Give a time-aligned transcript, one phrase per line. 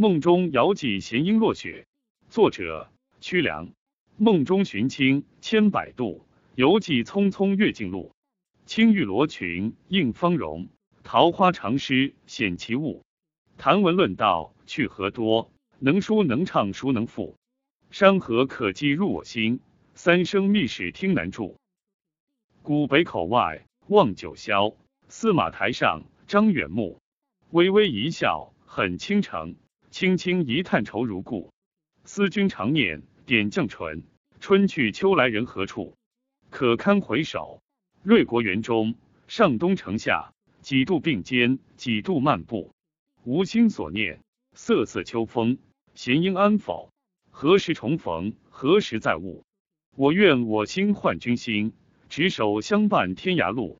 [0.00, 1.86] 梦中遥寄闲音落雪。
[2.30, 2.88] 作者：
[3.20, 3.70] 屈良。
[4.16, 8.10] 梦中寻亲千百度，犹记匆匆月尽路。
[8.64, 10.70] 青玉罗裙映芳容，
[11.02, 13.02] 桃花长诗显其物。
[13.58, 15.52] 谈文论道去何多？
[15.78, 17.36] 能书能唱孰能赋？
[17.90, 19.60] 山河可寄入我心，
[19.94, 21.56] 三生密史听难著。
[22.62, 24.74] 古北口外望九霄，
[25.08, 26.98] 司马台上张远目。
[27.50, 29.56] 微微一笑很倾城，
[29.90, 31.52] 轻轻一叹愁如故。
[32.04, 34.04] 思君常念点绛唇，
[34.38, 35.94] 春去秋来人何处？
[36.48, 37.60] 可堪回首，
[38.04, 38.94] 瑞国园中，
[39.26, 42.70] 上东城下，几度并肩，几度漫步。
[43.24, 44.20] 无心所念，
[44.54, 45.58] 瑟瑟秋风，
[45.94, 46.90] 弦音安否？
[47.32, 48.32] 何时重逢？
[48.48, 49.42] 何时再晤？
[49.96, 51.72] 我愿我心换君心，
[52.08, 53.79] 执手相伴天涯路。